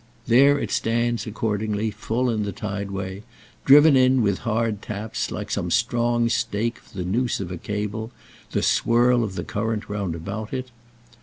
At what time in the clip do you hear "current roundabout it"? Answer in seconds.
9.43-10.71